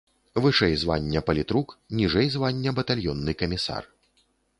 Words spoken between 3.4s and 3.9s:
камісар.